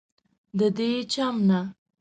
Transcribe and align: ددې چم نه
ددې 0.57 0.91
چم 1.11 1.35
نه 1.47 1.59